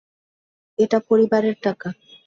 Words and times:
এটা 0.79 0.97
পরিবারের 1.09 1.55
টাকা! 1.65 1.89